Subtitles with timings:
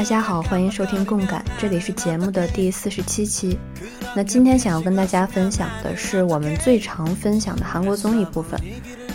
[0.00, 3.58] 大家好，欢迎收听共感，这里是节目的第四十七期。
[4.16, 8.58] 那今天想要跟大家分享的是我们最常分享的韩国综艺部分。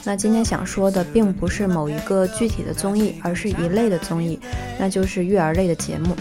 [0.03, 4.39] 那今天想说的并不是某一个具体的综艺，而是一类的综艺，
[4.79, 6.15] 那就是育儿类的节目。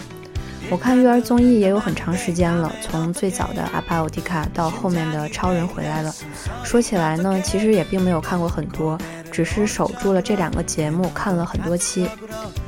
[0.71, 6.13] 我看育儿综艺也有很长时间了，从最早的阿帕奥迪卡到后面的超人回来了。
[6.63, 8.97] 说起来呢，其实也并没有看过很多，
[9.31, 12.09] 只是守住了这两个节目看了很多期。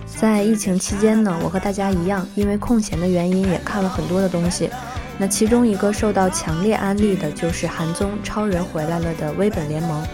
[0.05, 4.69] 在疫情期间呢，我和大家一样，因为空闲的原因也看了很多的东西。
[5.17, 10.05] 那其中一个受到强烈安利的就是韩综《超人回来了》的微本联盟，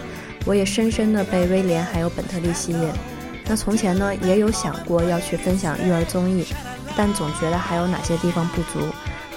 [0.46, 2.90] 我也深深的被威廉还有本特利吸引。
[3.46, 6.46] 那从前呢，也有想过要去分享育儿综艺。
[6.96, 8.80] 但总觉得还有哪些地方不足，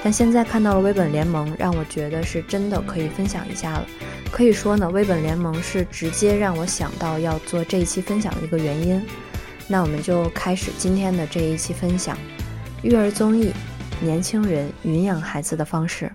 [0.02, 3.86] 但现在看到了微本联盟，让我觉得是真的可以分享一下了。
[4.30, 9.02] 可以说呢，微本联盟是直接让我想到要做这一期分享的一个原因。
[9.68, 12.16] 那我们就开始今天的这一期分享：
[12.82, 13.52] 育儿综艺，
[14.00, 16.12] 年轻人云养孩子的方式。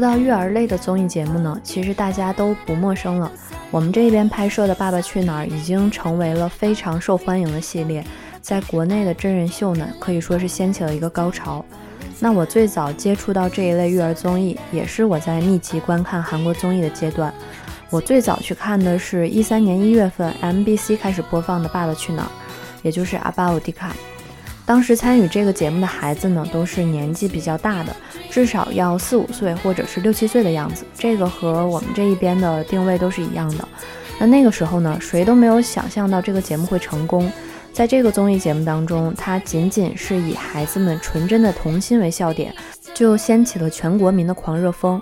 [0.00, 3.30] 说到育儿类的综艺节目呢，其实大家都不陌生了。
[3.70, 8.02] 我们这边拍摄的《爸爸去哪儿》已经成为了非常受欢迎的系列，
[8.40, 11.62] 在国内的真人秀呢，可以说是掀起了一个高潮。
[12.18, 17.30] 那我最早接触到这一类育儿综艺，也是我在密集观看韩国综艺的阶段。
[17.90, 22.28] 我最早去看的是一三年一月份 MBC 开始播放的《爸爸去哪儿》，
[22.80, 23.94] 也就是阿巴欧迪卡。
[24.64, 27.94] 当时参与这个节目的孩子呢，都是年纪比较大的，
[28.30, 30.84] 至少要四五岁或者是六七岁的样子。
[30.96, 33.68] 这个和我们这一边的定位都是一样的。
[34.18, 37.30] 那那个时候呢，谁都没有想象到这个节目会成功。
[37.72, 42.54] 在这个综艺节目当中，它仅仅是以孩子们纯真的童心为笑点，
[42.92, 45.00] 就掀起了全国民的狂热风。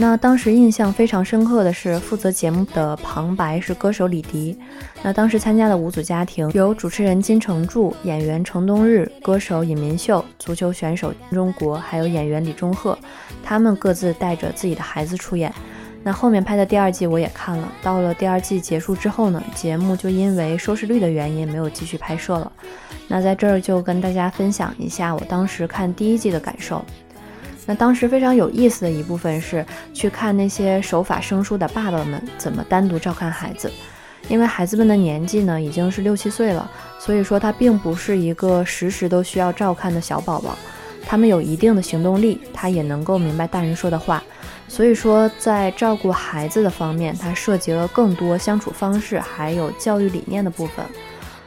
[0.00, 4.58] 那当时印象非常深刻的是，负责节目的旁白是歌手李迪。
[5.02, 12.98] 那当时参加的五组家庭有主持人金城柱、演员程冬日、歌手尹民秀、足球选手中国，还有演员李钟赫，
[13.44, 15.52] 他们各自带着自己的孩子出演。
[16.02, 22.50] 那后面拍的第二季我也看了，到了第二季结束之后呢，节目就因为收视率的原因没有继续拍摄了。
[23.06, 26.82] 那在这儿就跟大家分享一下我当时看第一季的感受。
[27.70, 29.64] 那当时非常有意思的一部分是
[29.94, 33.70] 去看那些守法生疏的爸爸们怎么单独照看孩子，
[34.26, 40.58] 因为孩子们的年纪呢已经是六七岁了，所以说他并不是一个时时都需要照看的小宝宝，
[41.06, 44.20] 他们有一定的行动力，他也能够明白大人说的话，
[44.66, 50.84] 所以说在照顾孩子的方面，它涉及了更多相处方式还有教育理念的部分。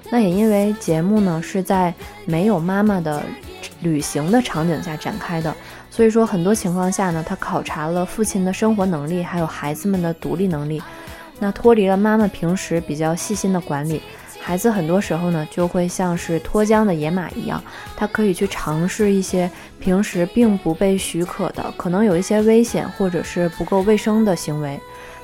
[0.09, 3.22] 那也因为节目呢是在没有妈妈的
[3.81, 5.53] 旅行的场景下展开的。
[5.93, 10.81] 所以说，很多情况下呢，他考察了父亲的生活能力，还有孩子们的独立能力。
[11.37, 14.01] 那脱离了妈妈平时比较细心的管理，
[14.41, 17.63] 孩子很多时候呢，就会像是脱缰的野马一样，
[17.95, 19.47] 他可以去尝试一些
[19.79, 24.79] 平时并不被许可的，可能有一些危险或者是不够卫生的行为。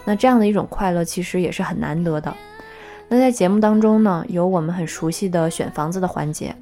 [0.06, 2.32] 那这样的一种快乐，其实也是很难得的。
[3.08, 6.56] 那在节目当中呢，有我们很熟悉的选房子的环节，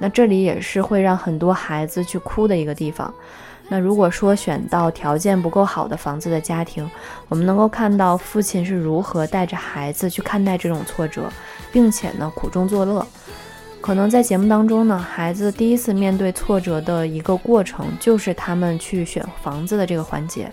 [0.00, 3.14] 那这里也是会让很多孩子去哭的一个地方。
[3.72, 6.86] 那如果说选到条件不够好的房子的家庭，
[7.30, 11.22] 我们能够看到父亲是如何带着孩子去看待这种挫折，
[11.72, 13.06] 并且呢苦中作乐。
[13.80, 20.52] 可能在节目当中呢，孩子第一次面对挫折的一个过程，就是他们去选房子的这个环节。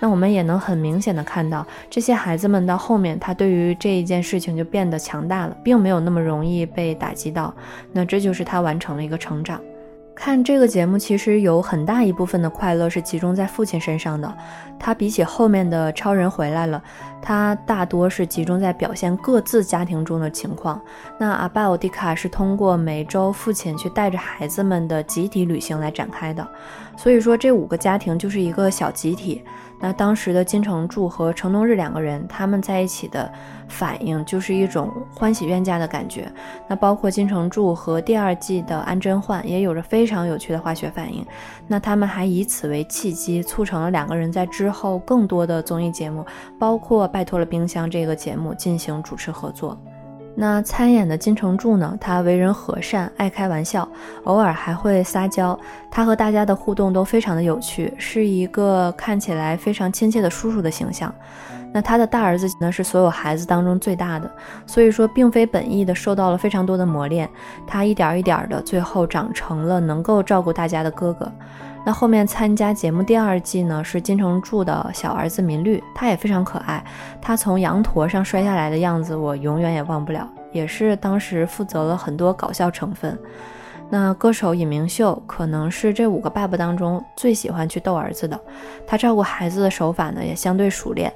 [0.00, 7.54] 那我们也能很明显的看到，这些孩子们到后面，他对于这一件事情就变得强大了，并没有那么容易被打击到。
[7.92, 9.60] 那这就是他完成了一个成长。
[10.18, 14.36] 看这个节目，其实有很大一部分的快乐是集中在父亲身上的。
[14.76, 16.82] 他比起后面的超人回来了，
[17.22, 20.82] 他大多是集中在表现各自家庭中的情况。
[21.18, 26.44] 那阿巴奥迪卡是通过每周父亲去带着孩子们的集体旅行来展开的。
[26.96, 29.44] 所以说，这五个家庭就是一个小集体。
[29.80, 33.30] 那当时的金城柱和成东日两个人，他们在一起的
[33.68, 36.30] 反应就是一种欢喜冤家的感觉。
[36.66, 41.24] 那包括金城柱和第二季的安贞焕也有着非常有趣的化学反应。
[41.66, 46.26] 那他们还以此为契机，促成了两个人在之后更多的综艺节目，
[46.58, 49.78] 包括《拜托了冰箱》这个节目进行主持合作。
[50.40, 51.98] 那参演的金城柱呢？
[52.00, 53.88] 他为人和善，爱开玩笑，
[54.22, 55.58] 偶尔还会撒娇。
[55.90, 61.12] 他和大家的互动都非常的有趣，是一个看起来非常亲切的叔叔的形象。
[61.72, 64.30] 那他的大儿子呢，是所有孩子当中最大的，
[64.64, 67.28] 所以说并非本意的受到了非常多的磨练，
[67.66, 71.28] 他一点一点的最后长成了能够照顾大家的哥哥。
[71.84, 76.84] 那后面参加节目第二季呢，是金城柱的小儿子民律，他也非常可爱。
[77.20, 83.18] 他从羊驼上摔下来的样子，我永远也忘不了，也是当时负责了很多搞笑成分。
[83.90, 88.38] 那歌手尹明秀可能是这五个爸爸当中最喜欢去逗儿子的，
[88.86, 91.10] 他照顾孩子的手法呢也相对熟练。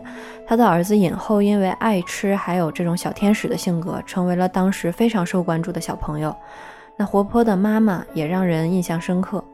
[0.46, 6.34] 他的儿子尹后因为爱吃，还有这种小天使的性格，成为了当时非常受关注的小朋友。
[6.96, 9.44] 那活泼的妈妈也让人印象深刻。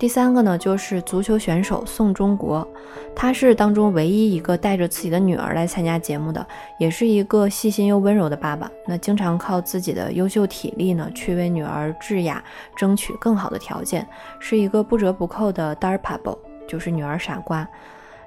[0.00, 2.66] 第三个呢，就是足球选手宋中国，
[3.14, 6.44] 他是当中唯一一个带着自己的女儿来参加节目的，
[6.78, 8.70] 也是一个细心又温柔的爸爸。
[8.86, 12.42] 那经常靠自己的优秀体力呢，去为女儿智雅
[12.74, 14.08] 争取更好的条件，
[14.38, 17.68] 是一个不折不扣的 d a r p a b l e 就是女儿傻瓜。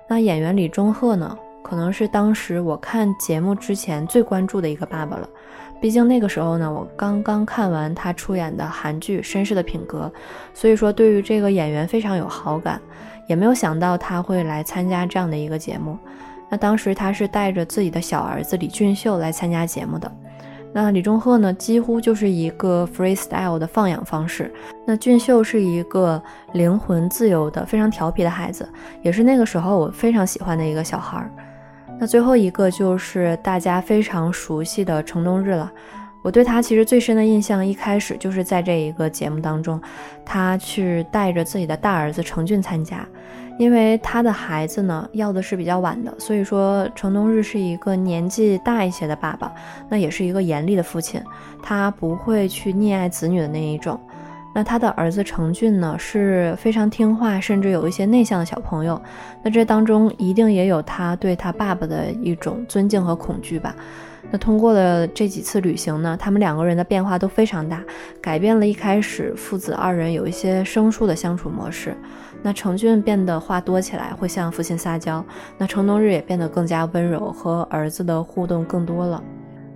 [0.07, 5.27] 那演员李钟赫呢，可能是当时我看节目之前最关注的一个爸爸了。
[5.83, 10.09] 毕竟那个时候呢，我刚刚看完他出演的韩剧《绅士的品格》，
[10.57, 12.79] 所以说对于这个演员非常有好感，
[13.27, 15.97] 也没有想到他会来参加这样的一个节目。
[16.49, 20.09] 那当时他是带着自己的小儿子李俊秀来参加节目的。
[20.71, 24.49] 那李钟赫呢，几乎就是一个 freestyle 的放养方式。
[24.87, 28.65] 那俊秀是一个灵魂自由的、非常调皮的孩子，
[29.01, 31.29] 也是那个时候我非常喜欢的一个小孩儿。
[31.99, 35.71] 那最后一个就是大家非常熟悉的程冬日了。
[36.21, 39.81] 我对他其实最深的印象，一开始就是在这一个节目当中，
[40.25, 43.05] 他去带着自己的大儿子程俊参加，
[43.59, 49.51] 因为他的孩子呢要的是比较晚的，所以说程冬日是一个年纪大一些的爸爸，
[49.89, 51.21] 那也是一个严厉的父亲，
[51.61, 53.99] 他不会去溺爱子女的那一种。
[54.53, 59.01] 那他的儿子程俊呢是非常听话，甚至有一些内向的小朋友。
[59.41, 63.75] 那这当中一定也有他对他爸爸的一种尊敬和恐惧吧。
[64.31, 67.83] 那通过了这几次旅行呢，他们两个人的变化都非常大，
[68.21, 71.95] 改变了一开始父子二人有一些生疏的相处模式。
[72.41, 75.23] 那程俊变得话多起来，会向父亲撒娇；
[75.57, 79.21] 那程冬日也变得更加温柔，和儿子的互动更多了。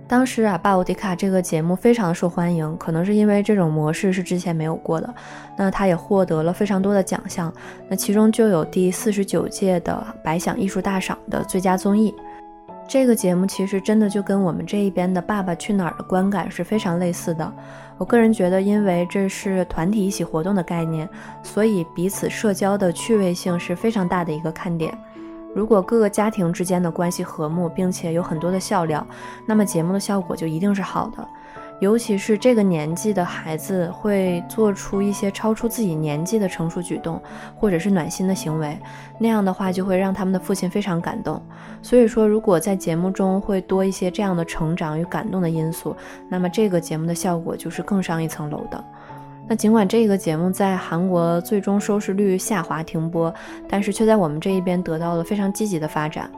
[0.08, 5.14] 当时啊，《巴奥迪卡》这个节目非常的受欢迎，可能是因为这种模式是之前没有过的。
[5.54, 7.52] 那他也获得了非常多的奖项，
[7.88, 12.14] 那其中就有第四十九届的百想艺术大赏的最佳综艺。
[12.88, 17.52] 这个节目其实真的就跟我们这一边的《爸爸去哪儿》的观感是非常类似的。
[17.98, 21.06] 我个人觉得，因为这是团体一起活动的概念，
[21.42, 24.96] 所以彼此社交的趣味性是非常大的一个看点。
[25.54, 29.06] 如果各个家庭之间的关系和睦，并且有很多的笑料，
[29.46, 31.26] 那么节目的效果就一定是好的。
[31.80, 37.22] 尤其是这个年纪的孩子会做出一些超出自己年纪的成熟举动，
[37.54, 38.76] 或者是暖心的行为，
[39.16, 41.40] 那样的话就会让他们的父亲非常感动。
[41.80, 45.96] 所以说，如果在节目中会多一些这样的成长与感动的因素，
[46.28, 48.84] 那么这个节目的效果就是更上一层楼的。
[49.48, 53.32] 那尽管这个节目在韩国最终收视率下滑停播，
[53.66, 56.30] 但是却在我们这一边得到了非常积极的发展。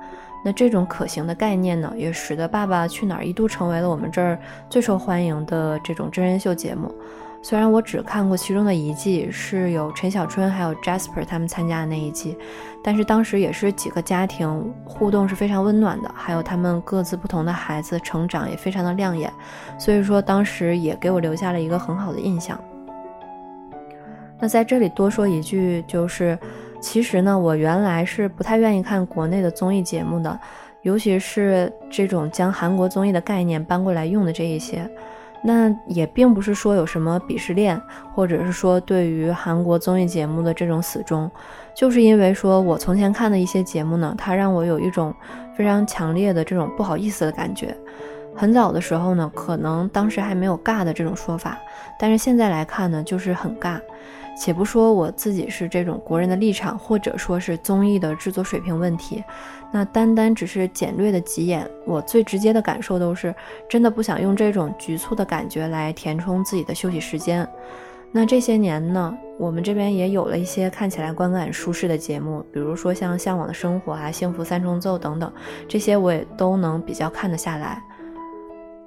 [0.44, 4.38] 那这种可行的概念呢，也使得《爸爸去哪儿》一度成为了我们这儿
[4.70, 6.94] 最受欢迎的这种真人秀节目。
[7.42, 12.36] 虽然我只看过其中的一季，是有陈小春还有 Jasper 他们参加的那一季，
[12.82, 19.32] 但是当时也是几个家庭互动是非常温暖的，还有他们各自不同的孩子成长也非常的亮眼，
[19.78, 22.58] 所以说当时也给我留下了一个很好的印象。
[24.40, 26.38] 那在这里多说一句，就是
[26.80, 30.40] 其实呢，我原来是不太愿意看国内的综艺节目的，
[30.82, 34.90] 尤其是这种将韩国综艺的概念搬过来用的这一些。
[35.42, 37.80] 那也并不是说有什么鄙视链，
[38.14, 41.30] 或者是说对于韩国综艺节目的这种死忠，
[41.74, 45.14] 就是因为说我从前看的一些节目呢，它让我有一种
[45.56, 47.74] 非常强烈的这种不好意思的感觉。
[48.36, 51.58] 很早的时候呢，可能当时还没有尬的这种说法，
[51.98, 53.80] 但是现在来看呢，就是很尬。
[54.40, 59.22] 且不说我自己是这种国人的立场，或者说是综艺的制作水平问题，
[59.70, 63.34] 那单单只是简略的几眼，我最直接的感受都是
[63.68, 67.46] 真的不想用这种局促的感觉来填充自己的休息时间。
[68.12, 75.30] 那这些年呢，我们这边也有了一些看起来观感舒适的节目，比如说像《向往的生活》啊、《幸福三重奏》等等，
[75.68, 77.82] 这些我也都能比较看得下来。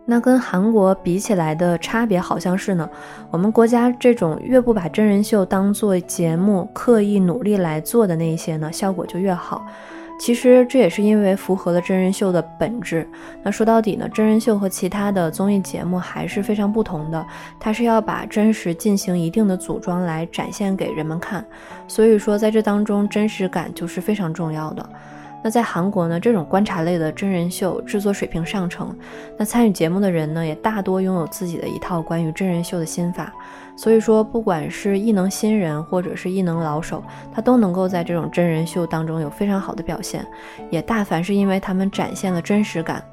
[0.05, 2.89] 那跟韩国比起来的差别好像是呢，
[3.31, 9.65] 我们国家这种越不把真人秀当做节目，刻意努力来做的那些呢，效果就越好。
[10.19, 13.05] 其实这也是因为符合了真人秀的本质。
[13.41, 17.25] 那说到底呢，真人秀和其他的综艺节目还是非常不同的，
[17.59, 21.43] 它是要把真实进行一定的组装来展现给人们看。
[21.87, 24.87] 所以说，在这当中，真实感就是非常重要的。
[25.43, 28.95] 那在韩国呢，这种观察类的真人秀制作水平上乘，
[29.37, 33.33] 那参与节目的人呢，也大多拥有自己的一套关于真人秀的心法。
[33.75, 40.25] 所以说，不管是艺能新人或者是艺能老手，他都能够在这种真人秀当中有非常好的表现，
[40.69, 43.03] 也大凡是因为他们展现了真实感。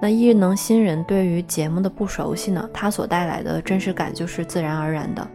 [0.00, 5.26] 那艺能新人对于节目的不熟悉呢，他所带来的真实感就是自然而然的；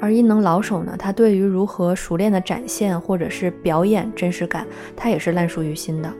[0.00, 4.66] 而音能老手呢，他对于如何熟练的展现或者是表演真实感，
[4.96, 6.10] 他也是烂熟于心的。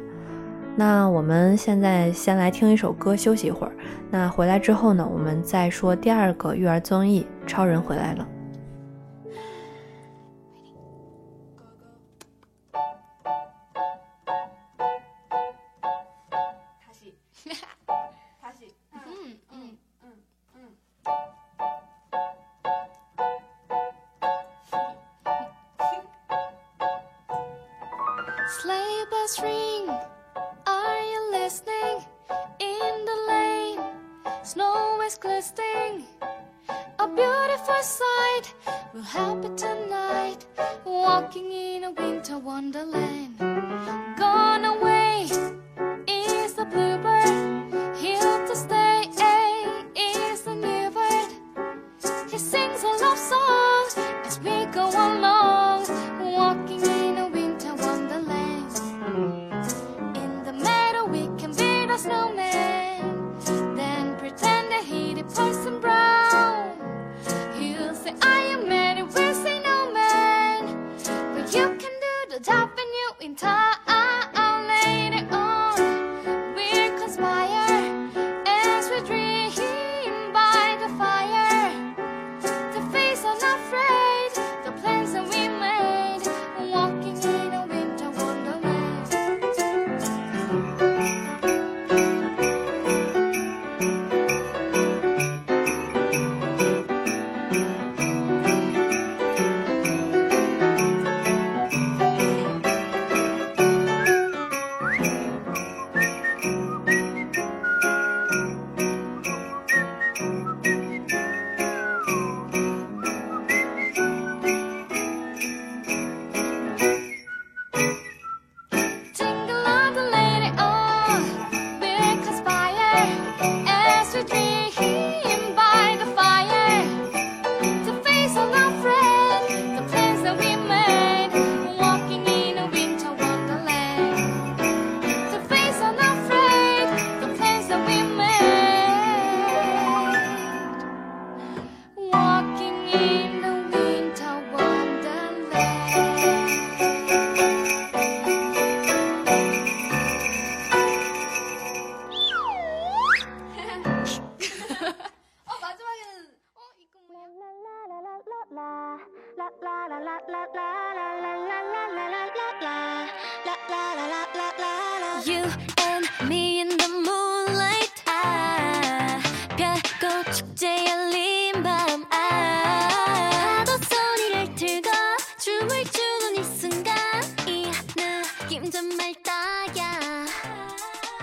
[0.77, 3.73] 那我们现在先来听一首歌休息一会儿，
[4.11, 8.27] 那回来之后呢，我们再说第二个育儿综艺《超人回来了》。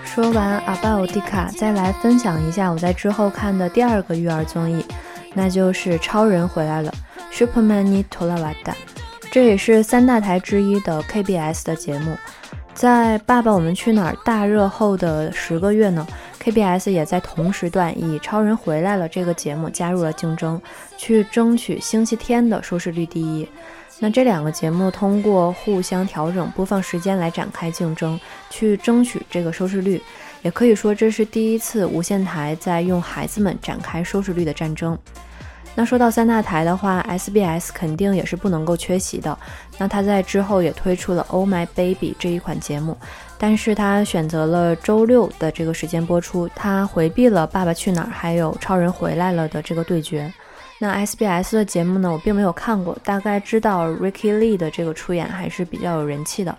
[0.04, 4.84] 说完阿巴欧蒂卡，再来分享一下我在之后看的第二个育儿综艺，
[5.34, 6.90] 那就是《超人回来了》
[7.38, 8.74] （Superman ni Tolavada）。
[9.30, 12.16] 这也是三大台之一的 KBS 的节目。
[12.74, 16.06] 在《爸爸我们去哪儿》大热后的十个月呢
[16.42, 20.60] ，KBS 也在同时段以《超人回来了》这个节目加入了竞争，
[20.96, 23.48] 去争取星期天的收视率第一。
[24.00, 28.18] 那这两个节目通过互相调整播放时间来展开竞争，
[28.48, 30.00] 去争取这个收视率，
[30.42, 34.96] 也可以说这是第一次无线台在用孩子们展开收视率的战争。
[35.78, 39.38] 那说到三大台的话，SBS 肯定也是不能够缺席的。
[39.78, 42.98] 那它在之后也推出了《Oh My Baby》这一款节目，
[43.38, 50.34] 但是它选择了周六的这个时间播出，它回避了《爸爸去哪儿》还有《超人回来了》的这个对决。
[50.80, 56.58] 那 SBS 的节目呢，我并没有看过，大概知道 Ricky Lee 的这个出演还是比较有人气的。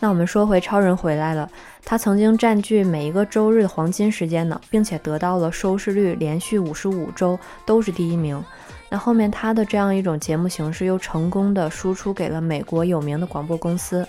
[0.00, 1.50] 那我们说回超人回来了，
[1.84, 8.42] 他曾经占据每一个周日的黄金时间呢，并且得到了收视率连续五十五周都是第一名。
[8.88, 14.06] 那后面他的这样一种节目形式又成功的输出给了美国有名的广播公司。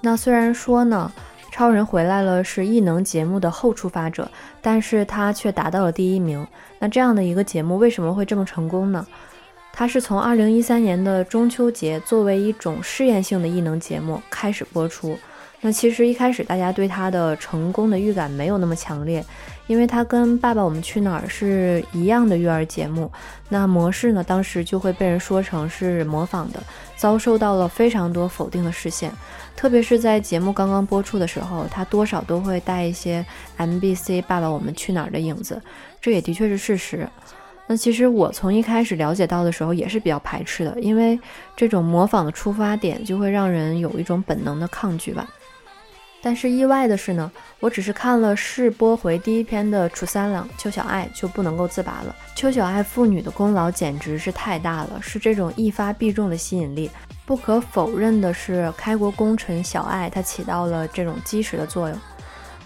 [0.00, 1.10] 那虽然说呢。
[1.54, 4.26] 超人回来了是异能节目的后出发者，
[4.62, 6.46] 但是他却达到了第一名。
[6.78, 9.06] 那这样的一个节目为什么会这么成功呢？
[9.72, 15.18] 它是从二零一三年的中秋节作为一种试验性的异能节目开始播出。
[15.64, 19.24] 那其实一开始大家对它的成功的预感没有那么强烈，
[19.68, 23.10] 因为它跟《爸爸我们去哪儿》是一样的育儿节目。
[23.48, 26.60] 那模式呢，当时就会被人说成是模仿的，
[26.96, 29.12] 遭受到了非常多否定的视线。
[29.54, 33.24] 特别是在节目刚刚播出的时候，它多少都会带一些
[33.56, 35.62] MBC《爸爸我们去哪儿》的影子，
[36.00, 37.08] 这也的确是事实。
[37.66, 41.18] 那其实我从一开始了解到的时候也是比较排斥的，因为
[41.56, 45.26] 这种模仿的出发点就会让人有一种本能的抗拒吧。
[46.24, 52.14] 但是意外的是呢，我只是看了试播回第一篇的楚三郎、邱小爱就不能够自拔了。
[52.36, 56.88] 邱小爱父女的功劳简直是太大了，是这种一发必中的吸引力。
[57.26, 61.98] 不可否认的是，开国功臣小爱她起到了这种基石的作用。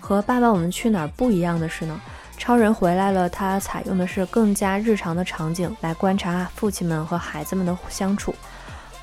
[0.01, 1.99] 和《爸爸我们去哪儿》不一样的是呢，
[2.39, 8.35] 超人回来了，他采用的是更加日常的场景来观察父亲们和孩子们的相处。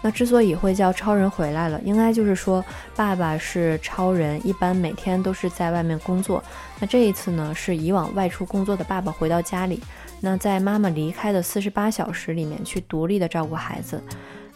[0.01, 2.63] 那之所以会叫超人回来了，应该就是说
[2.95, 6.43] 爸爸是超人，一般每天都是在外面工作。
[6.79, 9.81] 那这一次呢，是以往外出工作的爸爸回到家里，
[10.19, 14.03] 那在妈妈离开的四十八小时里面去独立的照顾孩子。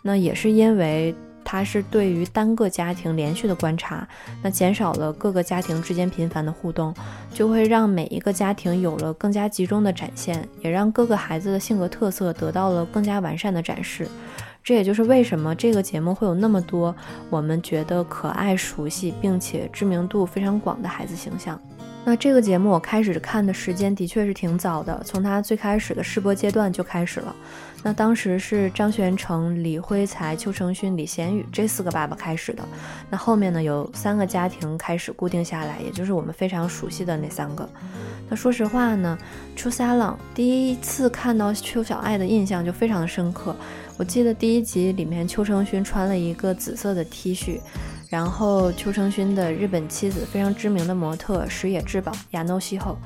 [0.02, 1.16] 那也是因为
[1.50, 4.06] 它是对于单个家庭连续的观察，
[4.44, 6.94] 那减少了各个家庭之间频繁的互动，
[7.34, 14.06] 就会让每一个家庭有了更加集中的展现，也让各个孩子的性格特色得到了更加完善的展示。
[14.62, 16.94] 这也就是为什么这个节目会有那么多
[17.30, 21.58] 我们觉得可爱、熟悉，并且知名度非常广的孩子形象。
[22.10, 27.36] 那这个节目我开始看的时间的确是挺早的，从它最开始的试播阶段就开始了。
[27.84, 32.64] 那当时是张玄成、李辉才、邱成勋、李贤宇这四个爸爸开始的。
[33.10, 37.70] 那后面呢，有三个家庭开始固定下来，也就是我们非常熟悉的那三个。
[38.30, 39.18] 那说实话呢，
[39.58, 43.54] 初三了，第一次看到邱小爱的印象就非常的深刻。
[43.98, 47.60] 我记得第一集里面，邱成勋穿了一个紫色的 T 恤，
[48.10, 52.98] 然后邱成勋的日本妻子非常知名的模特石野志保亚诺西后，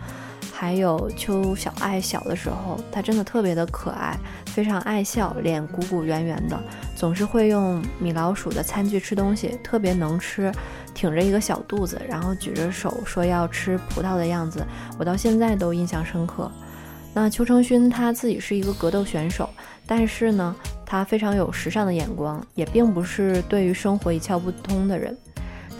[0.53, 6.61] 还有邱小爱小的时候，她真的特别的可爱，非常爱笑，脸鼓鼓圆圆的，
[6.95, 10.51] 总是会用米老鼠的餐具吃东西，特别能吃，
[10.93, 14.63] 挺着一个小肚子，然后举着手说要吃葡萄的样子，
[14.99, 16.51] 我到现在都印象深刻。
[17.13, 19.49] 那邱成勋他自己是一个格斗选手，
[19.87, 20.55] 但是呢。
[20.91, 25.17] 他非常有时尚的眼光，也并不是对于生活一窍不通的人。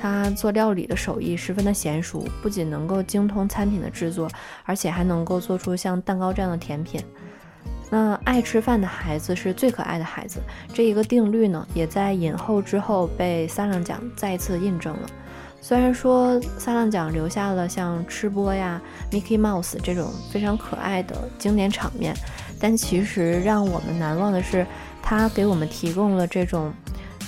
[0.02, 4.30] 他做料理的手艺十分的娴熟，不仅能够精通餐品的制作，
[4.64, 7.02] 而且还能够做出像蛋糕这样的甜品。
[7.90, 10.40] 那爱吃饭的孩子是最可爱的孩子，
[10.74, 15.10] 这一个定律呢，也在影后之后被三郎奖再一次印证了。
[15.60, 22.16] 虽然说三郎奖留下了像吃播呀、Mickey Mouse 这种非常可爱的经典场面，
[22.62, 24.66] 但其实让我们难忘的是。
[25.02, 26.72] 他给我们提供了这种，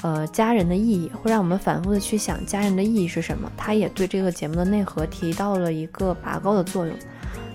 [0.01, 3.51] 呃，家人的意义，会让我们反复的去想家人的意义是什么。
[3.57, 6.95] 他也对这个节目的内核提到了一个拔高的作用。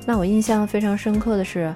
[0.04, 1.74] 那我印象非常深刻的是，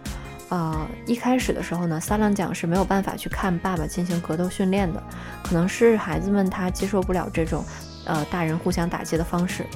[0.49, 5.03] 啊，一开始的时候呢，撒浪奖是没有办法去看爸爸进行格斗训练的，
[5.43, 7.65] 可能是孩子们他接受不了这种，
[8.05, 9.67] 呃，大人互相打击的方式。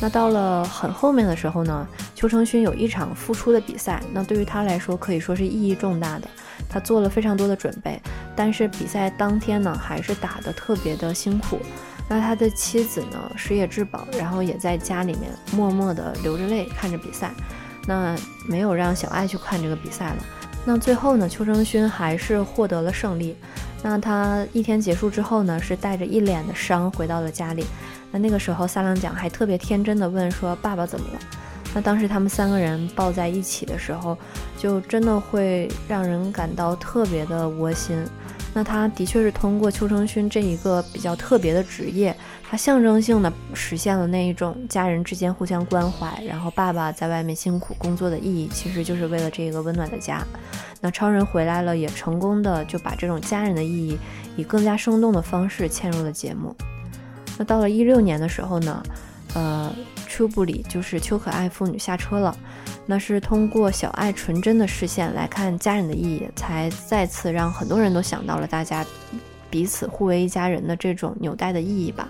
[0.00, 6.26] 那到了很后面的时候呢，邱成勋有一场复出的比赛，那对于他来说可以说是意义重大的。
[6.72, 8.00] 他做了非常多的准备，
[8.34, 11.58] 但是比赛当天呢，还是打得特别的辛苦。
[12.08, 17.30] 那他的妻子呢，石野志保，然后也在家里面默默地流着泪看着比赛，
[17.86, 18.16] 那
[18.48, 20.16] 没有让小爱去看这个比赛了。
[20.64, 23.36] 那最后呢，邱成勋还是获得了胜利。
[23.82, 27.64] 那他一天结束之后呢，是带着一脸的伤回到了家里。
[28.10, 31.18] 那那个时候，萨朗奖还特别天真的问说：“爸爸怎么了？”
[31.74, 34.16] 那当时他们三个人抱在一起的时候，
[34.62, 38.00] 就真的会让人感到特别的窝心。
[38.54, 42.16] 那他的确是通过邱成勋这一个比较特别的职业，
[42.48, 50.24] 他象征性的实现了那一种家人之间互相关怀，然后爸爸在外面辛苦工作的意义，其实就是为了这个温暖的家。
[50.80, 53.98] 那超人回来了，也成功的就把这种家人的意义
[54.36, 56.54] 以更加生动的方式嵌入了节目。
[57.36, 58.80] 那到了一六年的时候呢，
[59.34, 59.74] 呃。
[60.08, 62.36] 秋布里就是邱可爱父女下车了，
[62.86, 68.84] 那是通过小爱纯真的视线来看家人的意义，才再次让很多人都想到了大家
[69.48, 72.08] 彼此互为一家人的这种纽带的意义吧。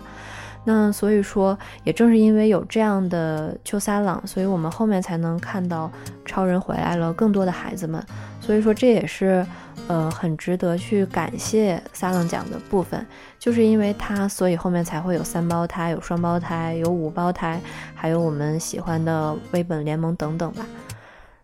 [0.64, 5.90] 那所以说，也正是因为有这样的秋三郎，所以我们后面才能看到
[6.24, 8.00] 超人回来了更多的孩子们。
[8.40, 9.44] 所以说，这也是
[9.88, 13.04] 呃很值得去感谢三郎奖的部分，
[13.42, 17.60] 就是因为他，所以后面才会有三胞胎、有双胞胎、有五胞胎，
[17.92, 20.64] 还有我们喜欢的微本联盟等等吧。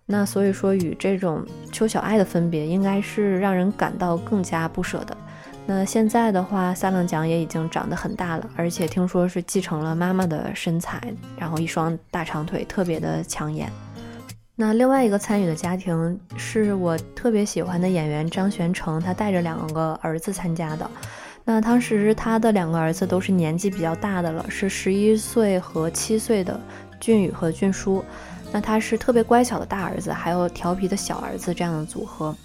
[0.07, 5.17] 那所以说，与这种邱小爱的分别，应该是让人感到更加不舍的。
[5.67, 11.03] 那现在的话，三郎奖也已经长得很大了，而且听说是继承了妈妈的身材，
[11.37, 13.69] 然后一双大长腿，特别的抢眼。
[14.55, 20.89] 那另外一个参与的家庭是我特别喜欢的演员张玄成，他带着两个儿子参加的。
[21.51, 26.61] 那当时他的两个儿子都是年纪比较大的了，是十一岁和七岁的
[27.01, 28.05] 俊宇和俊书。
[28.53, 32.37] 那他是特别乖巧的大儿子，还有调皮的小儿子这样的组合，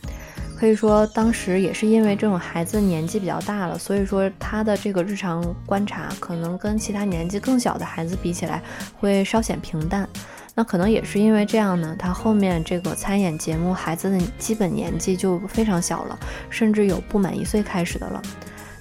[0.57, 8.63] 可以说当时也是因为这种孩子年纪比较大了，所以说他的这个日常观察可能跟其他年纪更小的孩子比起来
[8.97, 10.07] 会稍显平淡。
[10.55, 16.17] 那可能也是因为这样呢，他后面这个参演节目孩子的基本年纪就非常小了，
[16.49, 18.21] 甚至有不满一岁开始的了。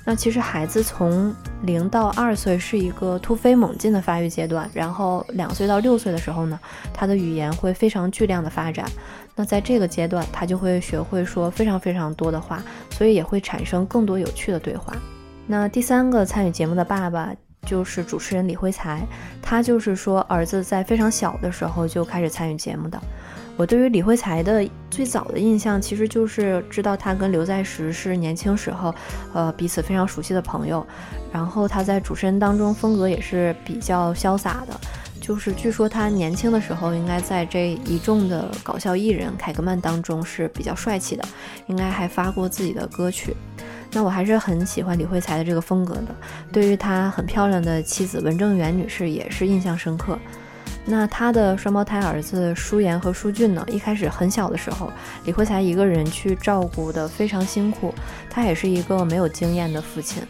[0.04, 6.58] 那其实孩子从零到二岁是一个突飞猛进的发育阶段，然后两岁到六岁的时候呢，
[6.92, 8.84] 他的语言会非常巨量的发展。
[9.36, 14.92] 那在这个阶段，他就会学会说非常非常多的话，所以也会产生更多有趣的对话。
[15.46, 17.32] 那第三个参与节目的爸爸
[17.64, 19.00] 就是主持人李辉才，
[19.40, 23.00] 他就是说儿子在非常小的时候就开始参与节目的。
[23.56, 28.94] 我对于李慧才的最早的印象，其实就是知道他跟刘在石是年轻时候，
[29.32, 30.84] 呃，彼此非常熟悉的朋友。
[31.32, 34.80] 然后他在主持人当中风格也是比较潇洒的，
[35.20, 41.24] 就是据说他年轻的时候应该在这一众的搞笑艺人凯格曼当中是比较帅气的，
[41.66, 43.36] 应该还发过自己的歌曲。
[43.92, 46.14] 那我还是很喜欢李慧才的这个风格的，
[46.50, 50.18] 对于他很漂亮的妻子文正元女士也是印象深刻。
[50.85, 53.64] 那他的双胞胎儿子舒言和舒俊呢？
[53.70, 54.92] 一开始很小的时候，
[55.25, 57.94] 李慧才一个人去照顾的非常辛苦，
[58.29, 60.22] 他也是一个没有经验的父亲。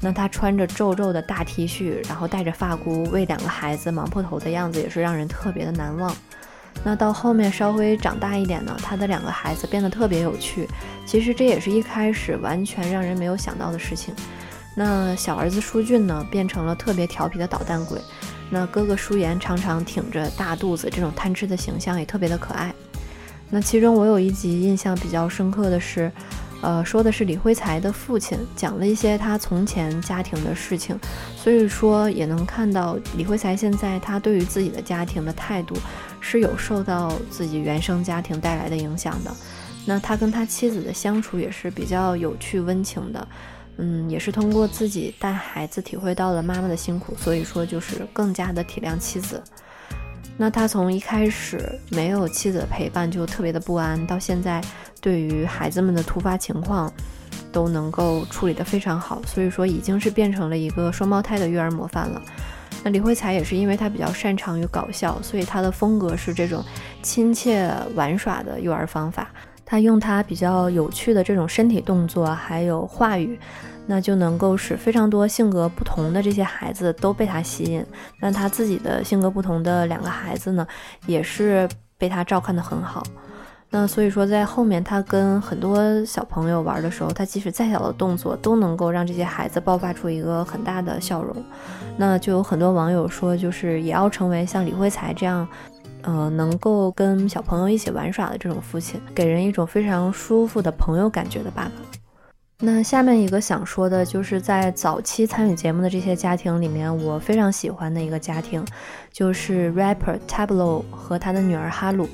[0.00, 6.14] 那他穿着皱皱的大 T 恤，然后戴着发箍，为两个孩子忙破头的样子，也是让人特别的难忘。
[6.84, 10.68] 那到后面稍微长大一点呢，他的两个孩子变得特别有趣。
[11.04, 14.14] 其实这也是一开始完全让人没有想到的事情。
[14.76, 17.98] 那小儿子舒俊呢，变成了特别调皮的捣蛋鬼。
[18.50, 22.74] 那哥哥舒言常常挺着大肚子，这种贪吃的形象也特别的可爱。
[23.50, 26.10] 那其中我有一集印象比较深刻的是，
[26.62, 30.98] 呃，说的是李辉才的父亲讲了一些他从前家庭的事情，
[31.36, 35.76] 所以说也能看到李辉才现在他对于自己的家庭的态度
[36.20, 39.34] 是有受到自己原生家庭带来的影响的。
[39.84, 43.28] 那他跟他妻子的相处也是比较有趣温情的。
[43.78, 49.42] 嗯，也是通过自己带孩子体会到了妈妈的辛苦，所以说就是更加的体谅妻子。
[50.38, 54.62] 那他从一开始没有妻子的陪伴就特别的不安，到现在
[55.00, 56.92] 对于孩子们的突发情况
[57.50, 62.20] 都能够处理得非常好，所以说已经是变成了一个双胞胎的育儿模范了。
[62.84, 66.62] 那李慧才也是因为他比较擅长于搞笑，所以他的风格是这种
[67.02, 69.28] 亲切玩耍的育儿方法。
[69.66, 73.38] 他用他比较有趣的这种身体动作，还有话语，
[73.86, 77.84] 那就能够使非常多性格不同的这些孩子都被他吸引。
[78.20, 80.64] 那他自己的性格不同的两个孩子呢，
[81.06, 83.02] 也是被他照看得很好。
[83.68, 91.34] 那所以说，在后面他跟很多小朋友玩的时候，他即使再小的动作都能够让这些孩子爆发出一个很大的笑容。
[91.96, 95.46] 那就有很多网友说，就是也要成为像李慧才这样。
[96.06, 101.72] 呃，能够跟小朋友一起玩耍的这种父亲，给人一种非常舒服的朋友感觉的爸爸。
[102.60, 108.64] 那下面一个想说的就是在早期参与节目的这些家庭里面，我非常喜欢的一个家庭，
[109.12, 112.08] 就是 rapper Tablo 和他的女儿哈鲁。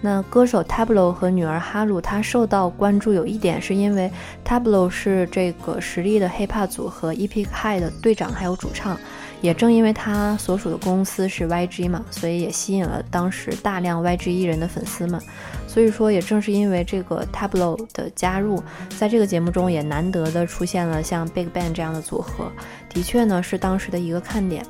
[0.00, 4.10] 那歌手 Tablo 和女儿哈鲁，他受到关注有一点是因为
[4.44, 8.98] Tablo 是这个实力的 hiphop 组合 Epic High 的队长还有主唱。
[9.40, 15.20] 也正因为他所属的公司是 YG 嘛，所以也吸引了当时大量 YG 艺人的粉丝们。
[15.66, 18.62] 所以说，也正是因为这个 Tablo 的加入，
[18.98, 22.50] 在这个节目中也难得的出现了像 Big Bang 这样的组合，
[22.88, 24.64] 的确呢是当时的一个看点。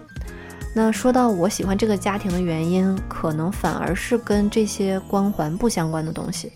[0.75, 6.53] 那说到我喜欢这个家庭的原因，可能反而是跟这些光环不相关的东西。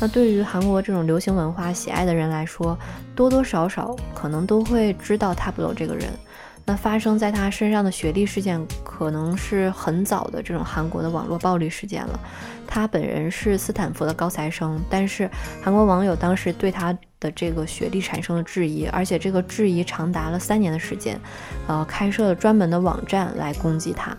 [0.00, 2.78] 那对于韩国这种流行文化喜爱的人来说，
[3.14, 6.08] 多多少少可能都会知道 Tablo 这个人。
[6.70, 12.20] 那发生在他身上的学历事件，可能是很早的这种韩国的网络暴力事件了。
[12.64, 15.28] 他本人是斯坦福的高材生，但是
[15.60, 21.20] 韩国网友当时对他的这个学历产生了质疑，而且这个质疑长达了三年的时间，
[21.66, 24.16] 呃，开设了专门的网站来攻击他。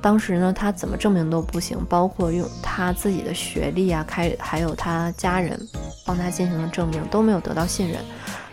[0.00, 5.60] 当时呢，他怎么证明都不行，包括用他自己的学历啊，开还有他家人
[6.06, 7.98] 帮他进行了证明，都没有得到信任。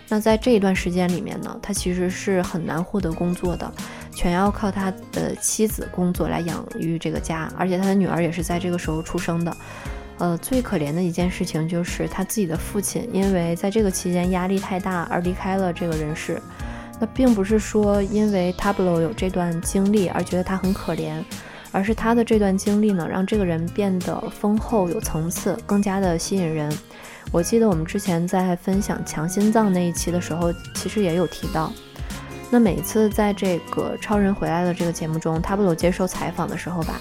[0.10, 3.70] 那在这一段时间里面呢，他其实是很难获得工作的，
[4.14, 9.58] 全要靠他的妻子工作来养育这个家，而且他的女儿也是在这个时候出生的。
[10.20, 16.42] 呃，最可怜的一件事情就是他自己的父亲，因为在这个期间压力太大而离开了这个人世。
[17.00, 21.22] 那并不是说因为 Tablo 有这段经历而觉得他很可怜，
[21.72, 26.76] 而是他的这段经历呢，让这个人变得丰厚、有层次，更加的吸引人。
[27.32, 31.72] 我记得我们之前在分享强心脏那一期的时候，其实也有提到。
[32.50, 37.00] 那每次在这个超人回来了这个节目中，Tablo 接受采访的时候吧。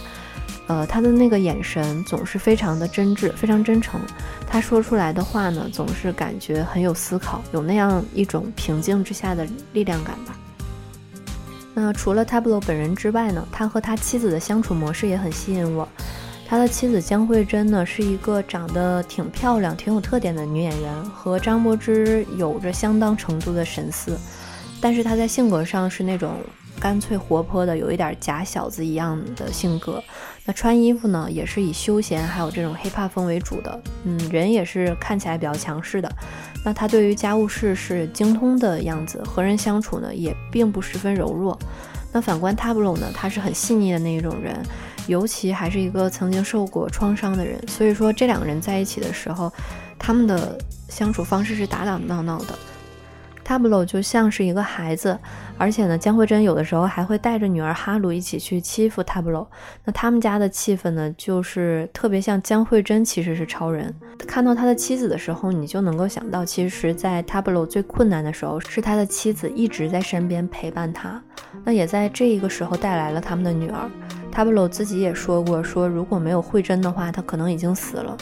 [0.67, 4.01] 呃，他的那个眼神总是非常的真挚，非常真诚。
[4.49, 10.37] 他说出来的话呢，总是感觉很有思考，有那样一种平静之下的力量感吧。
[11.73, 15.89] 那除了 Tablo 本人之外呢，他和他妻子的相处模式也很吸引我。
[16.47, 24.17] 他的妻子江慧珍呢，是一个长得挺漂亮、挺有特点的女演员，和张柏芝有着相当程度的神似。
[24.81, 26.37] 但是她在性格上是那种。
[26.79, 30.05] 干脆活泼的，有一点假小子一样的性格。
[30.45, 33.81] 那穿衣服呢，也是以休闲还有这种 hiphop 风为主的。
[34.05, 36.13] 嗯，人也是看起来比较强势的。
[36.63, 41.59] 那他对于家务事是精通的样子，和人相处呢也并不十分柔弱。
[42.13, 44.55] 那反观 Tablo 呢，他是很细腻的那一种人，
[45.07, 47.63] 尤其还是一个曾经受过创伤的人。
[47.69, 49.53] 所以说这两个人在一起的时候，
[49.99, 52.59] 他们的相处方式是打打闹闹的。
[53.47, 55.17] Tablo 就像是一个孩子，
[55.57, 59.47] 而且呢，江慧珍有的时候还会带着女儿哈鲁一起去欺负 Tablo。
[59.85, 63.95] 那他们家的气氛呢，就是特别像江慧珍其实是超人。
[64.27, 71.23] 看到他的妻子的时候，你就能够想到，其实，在 Tablo 最困难的时候，是他的妻子一直在身边陪伴他。
[71.63, 73.89] 那也在这一个时候带来了他们的女儿。
[74.35, 78.17] Tablo 自己也说过，说如果没有慧珍的话，他可能已经死了。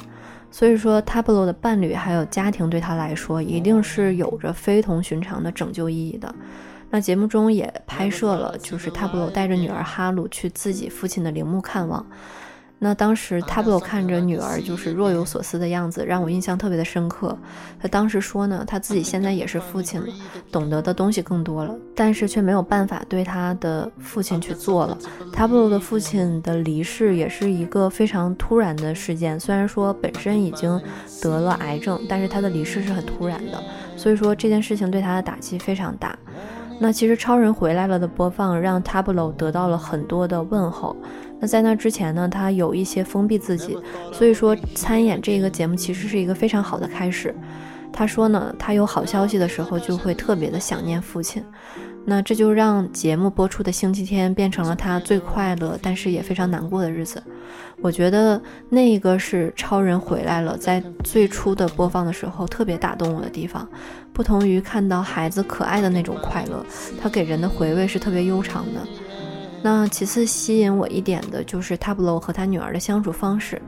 [0.55, 6.33] 所以说，Tablo 的伴侣还有家庭对他来说，一定是有着非同寻常的拯救意义的。
[6.91, 12.07] 那节目中也拍摄了，就是 Tablo 带着女儿哈鲁去自己父亲的陵墓看望。
[12.81, 17.35] 那当时 Tablo 看着女儿就是若有所思的样子，让我印象特别的深刻。
[17.81, 20.07] 他当时说呢，他自己现在也是父亲 了，
[20.53, 24.99] 懂得的东西更多了，但是却没有办法对他的父亲去做了。
[25.33, 30.79] Tablo 的父亲的离世也是一个非常突然的事件，虽然说本身已经
[31.23, 33.63] 得了癌症，但是他的离世是很突然的，
[33.97, 36.19] 所以说这件事情对他的打击非常大。
[36.81, 40.95] 那其实超人回来了的播放让 Tablo 得到了很多的问候。
[41.47, 43.79] 在那之前呢，他有一些封闭自己，
[44.13, 47.35] 所以说参演这个节目其实是一个非常好的开始。
[47.93, 51.45] 他说呢，他有好消息的时候就会特别的想念父亲，
[52.05, 57.23] 那这就让节目播出的星期天变成了他最快乐，但是也非常难过的日子。
[57.81, 63.69] 我觉得那个是超人回来了，在最初的播放的时候特别打动我的地方，
[64.13, 66.67] 不同于看到孩子可爱的那种快乐，
[67.01, 68.81] 他给人的回味是特别悠长的。
[69.67, 73.59] 那其次吸引我一点的就是 Tablo 和他女儿的相处方式。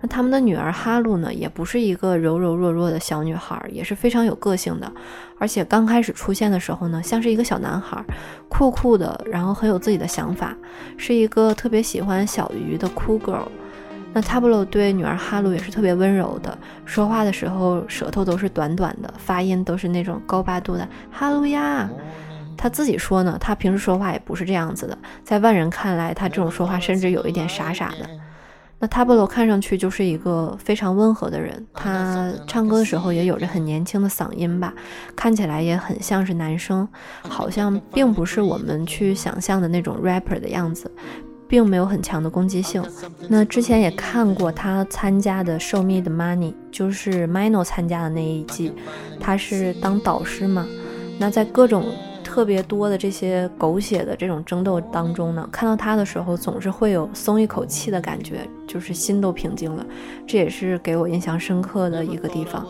[0.00, 4.90] 那他们的女儿哈鲁呢，也不是一个柔柔弱弱的小女孩，也是非常有个性的。
[5.38, 8.00] 而且刚开始出现的时候呢，像是一个小男孩，
[8.48, 10.56] 酷酷的，然后很有自己的想法，
[10.96, 13.48] 是一个特别喜欢小鱼的 cool girl。
[14.12, 21.90] 那 Tablo 对女儿哈鲁也是特别温柔的，说话的时候舌头都是短短的，发音都是那种高八度的哈鲁呀。
[22.62, 28.06] 他自己说呢，他平时说话也不是这样子的，在外人看来，他这种说话甚至有一点傻傻的。
[28.78, 34.74] 那 Tablo 看上去就是一个非常温和的人，他唱歌的时候也有着很年轻的嗓音吧，
[35.16, 36.86] 看起来也很像是男生，
[37.22, 40.92] 好像并不是我们去想象的那种 rapper 的样子，
[41.48, 42.84] 并没有很强的攻击性。
[43.26, 48.70] 那之前也看过他参加的《Show Me the Money》，就是 Mino 参加的那一季，
[49.18, 50.66] 他是当导师嘛，
[51.18, 51.86] 那在各种。
[52.30, 59.84] 特别多的这些狗血的这种争斗当中呢，看到他的时候总是会有松一口气的感觉，就是心都平静了。
[60.28, 62.64] 这也是给我印象深刻的一个地方。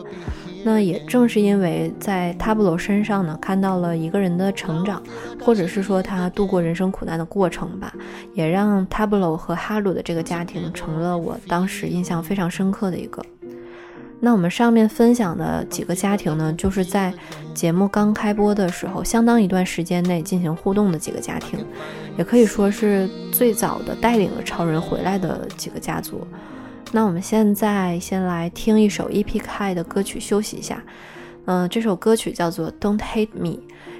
[0.64, 5.02] 那也正是因为在 Tablo 身上呢，看到了一个人的成长，
[5.44, 7.92] 或者是说他度过人生苦难的过程吧，
[8.32, 13.22] 也让 Tablo 和哈鲁的这个家庭成了我当时印象非常深刻的一个。
[14.22, 17.12] 那我们上面分享的几个家庭呢，就是在
[17.54, 21.58] 节目刚开播的时候，相当一段时间内进行互动的几个家庭，
[22.18, 26.26] 也可以说是最早的带领了超人回来的几个家族。
[26.92, 30.82] 那我们现在先来听一首 E.P.K 的歌曲休息一下。
[31.46, 33.48] 嗯，这首歌曲叫做《Don't Hate Me》，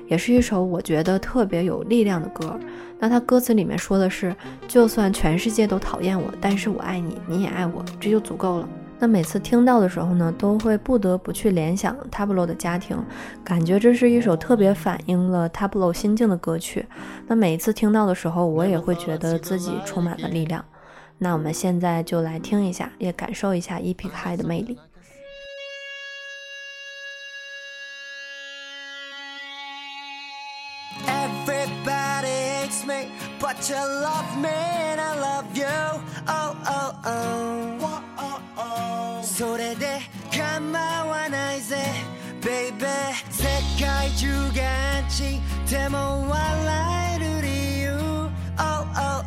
[0.06, 2.60] 也是一首我觉得特别有力量的歌。
[2.98, 4.36] 那它歌词里面说的是，
[4.68, 8.68] 就算全世界都讨厌我，但是我爱你，你也爱我，这就足够了。
[9.02, 13.02] 那每次听到的时候呢，都会不得不去联想 Tablo 的家庭，
[13.42, 16.86] 感觉这是一首特别反映了 Tablo 心境的歌曲。
[17.26, 20.62] 那每一次听到的时候，我也会觉得自己充满了力量。
[21.16, 24.78] 那我们现在就来听一下，也感受一下 e p i High 的魅力。
[39.40, 40.00] それで
[40.30, 41.78] 構わないぜ。
[42.42, 42.84] Baby
[43.30, 43.48] 世
[43.82, 47.88] 界中がアンチでも笑える理由。
[48.58, 49.24] Oh oh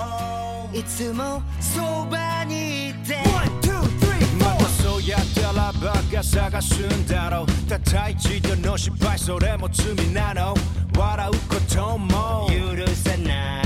[0.00, 3.18] oh いつもそばにいて。
[4.36, 7.46] またそうやったらばが探すんだろう。
[7.68, 10.54] たった一度の失敗それも罪なの。
[10.98, 12.48] 笑うことも。
[12.50, 13.62] 許せな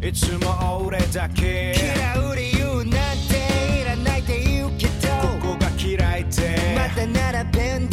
[0.00, 0.08] い。
[0.08, 1.74] いつも俺だけ。
[1.76, 2.51] 嫌う理
[6.94, 7.91] that I've been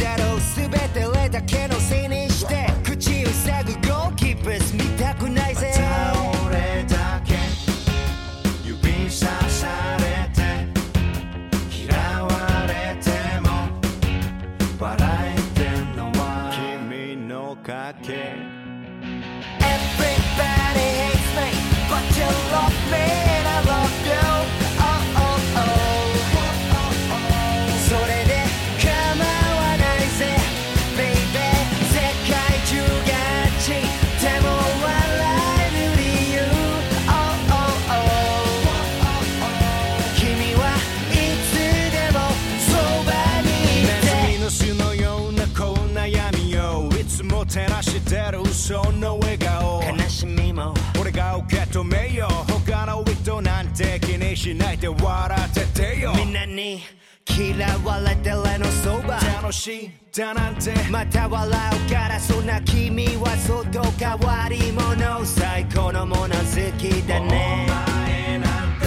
[54.39, 56.13] しないで笑っててよ。
[56.15, 56.79] みんなに
[57.27, 59.19] 嫌われてるのそば。
[59.19, 60.73] 楽しいだなんて。
[60.89, 61.49] また笑
[61.87, 67.67] うからそんな君は外変わり者最高のもの好きだね。
[67.67, 68.85] お前なんて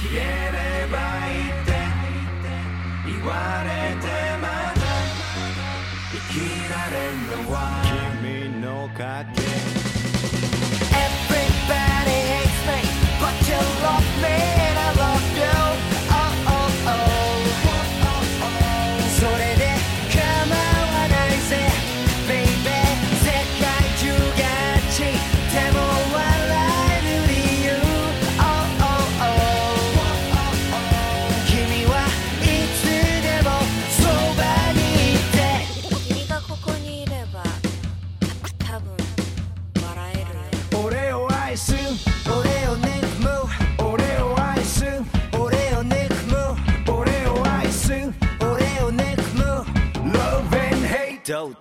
[0.00, 0.96] 消えれば
[1.28, 1.72] いいって
[3.06, 3.68] 言われ
[4.00, 4.06] て
[4.40, 4.65] まだ
[8.96, 9.45] God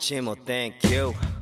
[0.05, 1.34] much, Imo, thank you.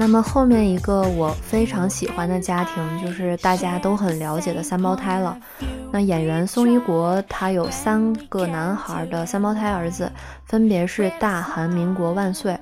[0.00, 5.36] 那么后面一个我非常喜欢的家庭，就是大家都很了解的三胞胎了。
[5.92, 10.10] 那演员宋一国他有三个男孩的三胞胎儿子，
[10.46, 12.58] 分别是大韩民国万岁。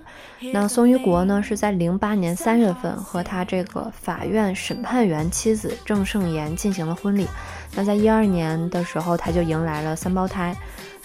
[0.52, 7.28] 那宋一国呢是在零八年三月份和他这个法院审判员妻子郑胜妍进行了婚礼。
[7.72, 10.56] 那在一二年的时候他就迎来了三胞胎。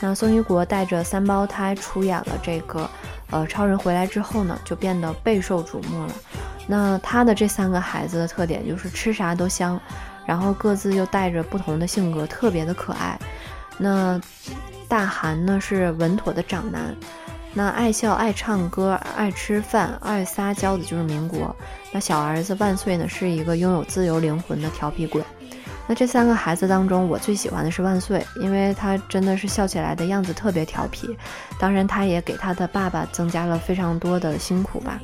[0.05, 2.89] 那宋一国带着三胞胎出演了这个
[3.29, 6.13] 呃超人回来之后呢，就变得备受瞩目了。
[6.67, 9.79] 那他的这三个孩子的特点就是吃啥都香。
[10.25, 13.17] 然后各自又带着不同的性格，特别的可爱。
[13.77, 14.19] 那
[14.89, 16.93] 大韩呢是稳妥的长男，
[17.53, 21.55] 那爱笑、爱唱歌、爱吃饭、爱撒娇的就是民国。
[21.93, 25.21] 那小儿子万岁呢是一个拥有自由灵魂的调皮鬼。
[25.87, 31.17] 那这三个孩子当中，我最喜欢的是万岁，因为他真的是笑起来的样子特别调皮。
[31.59, 34.99] 当然，他也给他的爸爸增加了非常多的辛苦吧。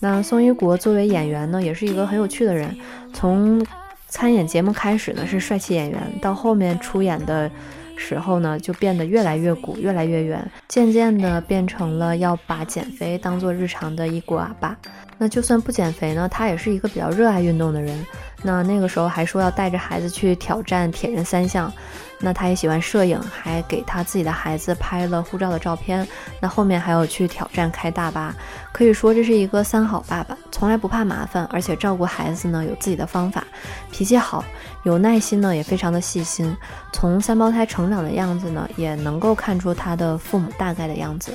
[0.00, 2.76] 那宋一国作为演员呢，也是一个很有趣的人，
[3.12, 3.64] 从。
[4.10, 7.50] 参演节目开始呢是帅气演员，到后面出演的
[7.94, 14.74] 时候呢就变得越来越鼓，越来越圆，渐渐的变成了要把减肥当做日常的一锅阿爸。
[15.18, 18.06] 那就算不减肥呢，他也是一个比较热爱运动的人。
[18.40, 21.72] 那那个时候还说要带着孩子去挑战铁人三项。
[22.20, 26.06] 那他也喜欢摄影，还给他自己的孩子拍了护照的照片。
[26.40, 28.34] 那后面还有去挑战开大巴，
[28.72, 33.44] 可以说这是一个三好爸爸，从来不怕麻烦，而且照顾孩子呢有自己的方法，
[33.92, 34.44] 脾气好，
[34.82, 36.56] 有耐心呢，也非常的细心。
[36.92, 41.32] 从三胞胎成长的样子呢，也能够看出他的父母大概的样子。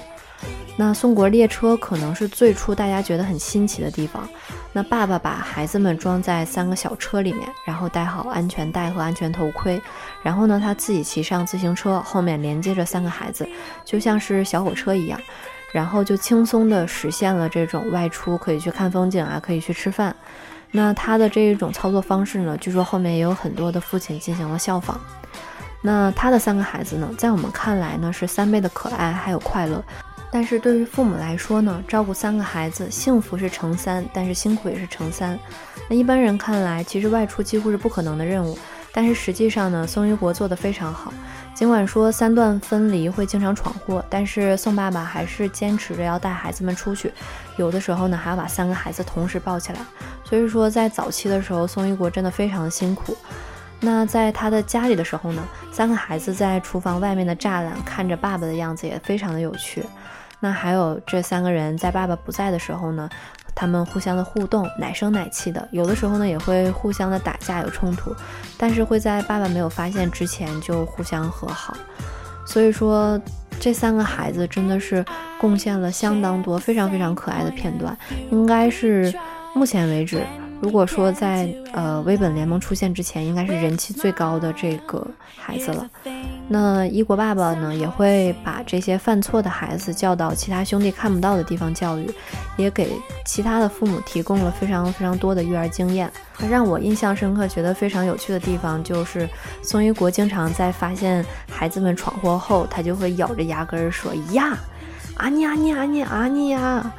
[0.75, 4.27] 那宋国列车可能是最初大家觉得很新奇的地方。
[4.71, 9.79] 那爸爸把孩子们装在三个小车里面，然后戴好安全带和安全头盔，
[10.23, 13.47] 然后呢他自己骑上自行车，后面连接着三个孩子，
[13.85, 15.19] 就像是小火车一样，
[15.71, 20.15] 然后就轻松的实现了这种外出可以去看风景啊，可以去吃饭。
[20.71, 24.99] 那他的这一种操作方式呢，据说后面也有很多的父亲进行了效仿。
[25.83, 29.83] 那他的三个孩子呢，在我们看来呢，是三倍的可爱还有快乐。
[30.33, 35.37] 但是对于父母来说呢，照顾三个孩子，幸福是乘三，但是辛苦也是乘三。
[35.87, 38.57] 那一般人看来，其实外出几乎是不可能的任务。
[38.91, 41.13] 但是实际上呢，宋一国做得非常好。
[41.53, 47.13] 尽管说三段分离会经常闯祸，但是宋爸爸还是坚持着要带孩子们出去。
[47.57, 49.79] 有的时候呢，还要把三个孩子同时抱起来。
[50.23, 53.15] 所以说，在早期的时候，宋一国真的非常的辛苦。
[53.79, 59.83] 那在他的家里的时候呢，三个孩子在厨房外面的栅栏看着爸爸的样子，也非常的有趣。
[60.43, 63.09] 那还有这三个人在爸爸不在的时候呢，
[63.55, 68.13] 他们互相的互动，奶声奶气的，有的时候呢也会互相的打架有冲突，
[68.57, 71.73] 但是会在爸爸没有发现之前就互相和好。
[72.45, 73.17] 所以说
[73.57, 75.05] 这三个孩子真的是
[75.39, 77.97] 贡献了相当多非常非常可爱的片段，
[78.29, 79.17] 应该是
[79.55, 80.21] 目前为止。
[80.61, 85.05] 如果说在呃微本联盟出现之前，应该是人气最高的这个
[85.37, 85.89] 孩子了。
[86.47, 92.09] 那一国爸爸呢，也会把这些犯错的孩子教导其他兄弟看不到的地方教育，
[92.57, 92.93] 也给
[93.25, 96.11] 其他的父母提供了非常非常多的育儿经验。
[96.49, 99.27] 让我印象深刻、觉得非常有趣的地方，就是
[99.61, 104.57] 宋一国经常在发现孩子们闯祸后，他就会咬着牙根儿说呀，
[105.15, 106.93] 啊你啊你啊你啊你呀。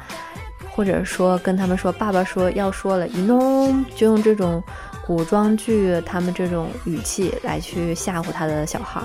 [0.75, 4.61] 或者说跟他们说，爸爸说要说了，一弄就用这种
[5.05, 9.01] 古装剧他们这种语气来去吓唬他的小孩，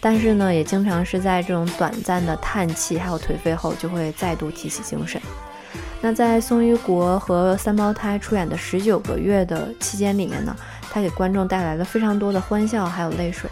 [0.00, 5.20] 但是呢，也经常是在这种短暂的叹气还有颓废后，就会再度提起精神。
[6.00, 10.54] 那在宋一国和三胞胎出演的十九个月的期间里面呢，
[10.90, 13.48] 他给观众带来了非常多的欢笑还有泪水。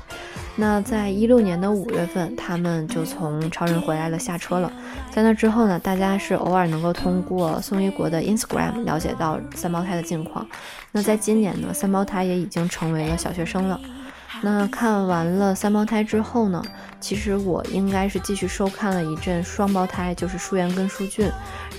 [0.55, 4.71] 那在一六年的五月份，他们就从超人回来了，下车了。
[5.11, 10.47] 在那之后呢，大家是偶尔能够通过宋一国的 Instagram 了解到三胞胎的近况。
[10.93, 13.81] 那在今年呢，三胞胎也已经成为了小学生了。
[14.43, 16.63] 那看完了三胞胎之后呢，
[17.01, 21.31] 其实我应该是继续收看了一阵双胞胎，就是舒妍跟舒俊，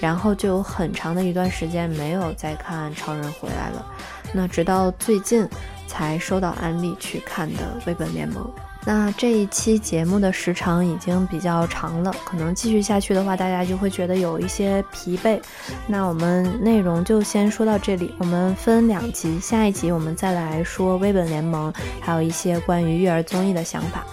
[0.01, 3.85] 然后就有很长的一段时间没有再看超人回来了。
[4.33, 5.47] 那直到最近。
[5.93, 8.43] 才收到安利去看的《微本联盟》。
[8.85, 15.39] 那这一期节目的时长已经比较长了，可能继续下去的话，大家就会觉得有一些疲惫。
[15.85, 21.71] 那我们内容就先说到这里，我们分两集，下一集我们再来说《微本联盟》，
[22.01, 24.03] 还有一些关于育儿综艺的想法。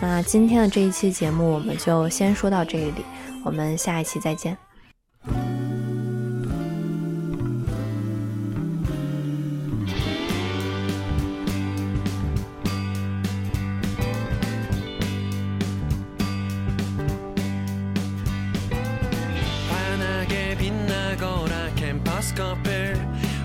[0.00, 3.04] 那今天的这一期节目我们就先说到这里，
[3.42, 4.56] 我们下一期再见。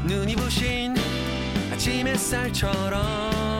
[0.05, 0.95] 눈이 부신
[1.71, 3.56] 아침 햇살처럼.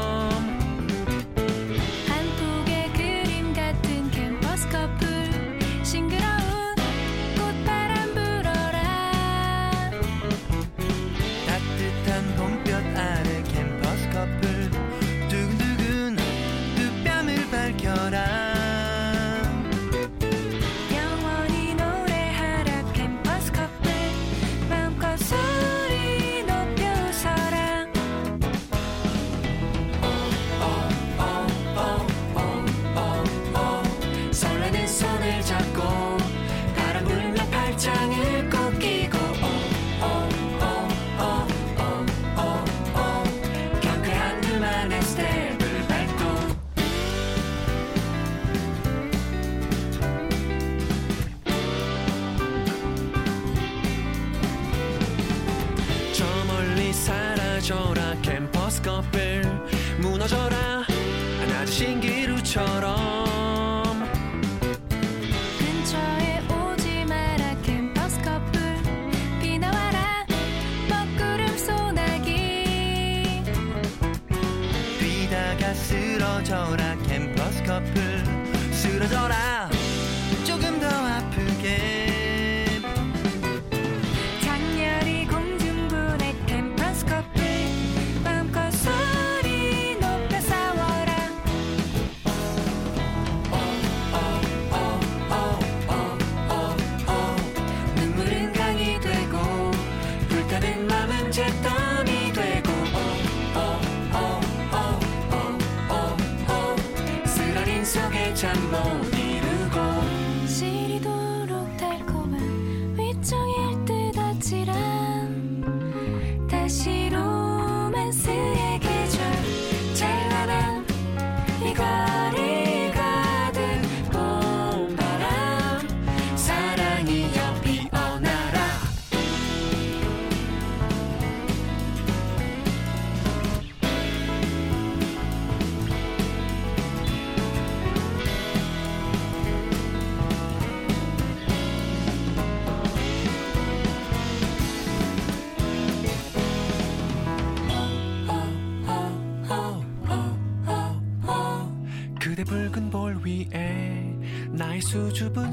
[79.08, 79.57] is all I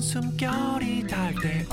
[0.04, 1.66] 숨결이 닿을때.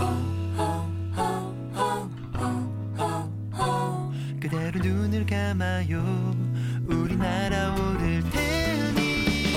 [4.40, 6.02] 그대로 눈을 감아요.
[6.88, 9.52] 우리 날아오를 테니.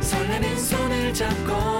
[0.00, 1.75] 설레는 손을 잡고